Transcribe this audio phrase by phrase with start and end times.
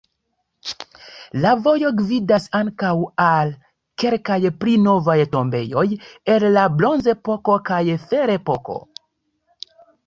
[1.43, 3.53] La vojo gvidas ankaŭ al
[4.05, 5.85] kelkaj pli novaj tombejoj
[6.37, 8.83] el la bronzepoko kaj ferepoko.